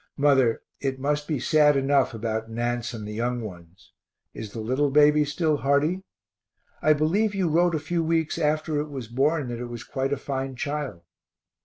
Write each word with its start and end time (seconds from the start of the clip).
Mother, 0.17 0.63
it 0.79 0.97
must 0.99 1.27
be 1.27 1.39
sad 1.39 1.77
enough 1.77 2.15
about 2.15 2.49
Nance 2.49 2.91
and 2.91 3.07
the 3.07 3.13
young 3.13 3.39
ones. 3.39 3.93
Is 4.33 4.51
the 4.51 4.59
little 4.59 4.89
baby 4.89 5.23
still 5.25 5.57
hearty? 5.57 6.01
I 6.81 6.93
believe 6.93 7.35
you 7.35 7.47
wrote 7.47 7.75
a 7.75 7.79
few 7.79 8.03
weeks 8.03 8.39
after 8.39 8.79
it 8.79 8.89
was 8.89 9.07
born 9.07 9.47
that 9.49 9.59
it 9.59 9.67
was 9.67 9.83
quite 9.83 10.11
a 10.11 10.17
fine 10.17 10.55
child. 10.55 11.01